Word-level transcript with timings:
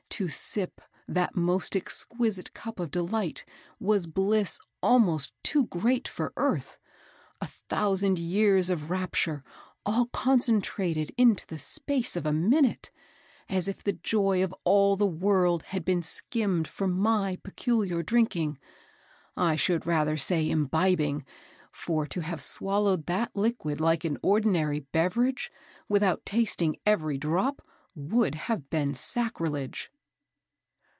to 0.21 0.27
sip 0.27 0.81
that 1.07 1.35
most 1.35 1.75
exquisite 1.75 2.53
cup 2.53 2.79
of 2.79 2.91
delight, 2.91 3.43
was 3.79 4.05
bliss 4.05 4.59
almost 4.83 5.33
too 5.41 5.65
great 5.65 6.07
for 6.07 6.31
earth; 6.37 6.77
a 7.39 7.47
thousand 7.47 8.19
years 8.19 8.69
of 8.69 8.91
rapture 8.91 9.43
all 9.83 10.05
concentrated 10.13 11.11
into 11.17 11.47
the 11.47 11.57
space 11.57 12.15
of 12.15 12.27
a 12.27 12.31
minute, 12.33 12.91
as 13.49 13.67
if 13.67 13.81
the 13.83 13.93
joy 13.93 14.43
of 14.43 14.53
all 14.63 14.95
the 14.95 15.07
world 15.07 15.63
had 15.63 15.83
been 15.83 16.03
skimmed 16.03 16.67
for 16.67 16.87
my 16.87 17.35
peculiar 17.41 18.03
drinking, 18.03 18.59
I 19.35 19.55
should 19.55 19.87
rather 19.87 20.17
say 20.17 20.47
imbibing, 20.47 21.25
for 21.71 22.05
to 22.05 22.21
have 22.21 22.43
swallowed 22.43 23.07
that 23.07 23.35
liquid 23.35 23.81
like 23.81 24.03
an 24.03 24.19
ordinary 24.21 24.81
beverage, 24.81 25.51
without 25.89 26.23
tasting 26.27 26.77
every 26.85 27.17
drop, 27.17 27.63
would 27.95 28.35
have 28.35 28.69
been 28.69 28.93
sacrilege." 28.93 29.89